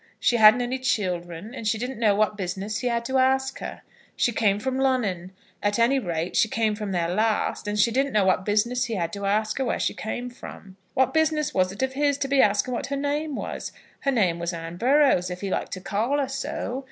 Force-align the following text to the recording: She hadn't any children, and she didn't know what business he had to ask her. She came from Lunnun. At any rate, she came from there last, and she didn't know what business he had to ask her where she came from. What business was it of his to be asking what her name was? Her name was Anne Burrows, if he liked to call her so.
She 0.19 0.37
hadn't 0.37 0.63
any 0.63 0.79
children, 0.79 1.53
and 1.53 1.67
she 1.67 1.77
didn't 1.77 1.99
know 1.99 2.15
what 2.15 2.35
business 2.35 2.79
he 2.79 2.87
had 2.87 3.05
to 3.05 3.19
ask 3.19 3.59
her. 3.59 3.83
She 4.15 4.31
came 4.31 4.59
from 4.59 4.77
Lunnun. 4.79 5.29
At 5.61 5.77
any 5.77 5.99
rate, 5.99 6.35
she 6.35 6.47
came 6.49 6.73
from 6.75 6.91
there 6.91 7.07
last, 7.09 7.67
and 7.67 7.77
she 7.77 7.91
didn't 7.91 8.11
know 8.11 8.25
what 8.25 8.43
business 8.43 8.85
he 8.85 8.95
had 8.95 9.13
to 9.13 9.27
ask 9.27 9.59
her 9.59 9.65
where 9.65 9.77
she 9.79 9.93
came 9.93 10.31
from. 10.31 10.75
What 10.95 11.13
business 11.13 11.53
was 11.53 11.71
it 11.71 11.83
of 11.83 11.93
his 11.93 12.17
to 12.17 12.27
be 12.27 12.41
asking 12.41 12.73
what 12.73 12.87
her 12.87 12.97
name 12.97 13.35
was? 13.35 13.71
Her 13.99 14.11
name 14.11 14.39
was 14.39 14.53
Anne 14.53 14.77
Burrows, 14.77 15.29
if 15.29 15.41
he 15.41 15.51
liked 15.51 15.73
to 15.73 15.81
call 15.81 16.17
her 16.17 16.27
so. 16.27 16.79